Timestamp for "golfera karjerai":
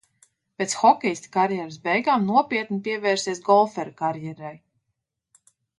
3.53-4.55